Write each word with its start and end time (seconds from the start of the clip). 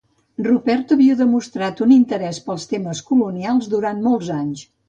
Rupert 0.45 0.93
havia 0.95 1.17
demostrat 1.19 1.83
un 1.87 1.93
interès 1.97 2.41
pels 2.49 2.67
temes 2.75 3.05
colonials 3.13 3.73
durant 3.75 4.05
molts 4.09 4.35
anys. 4.43 4.69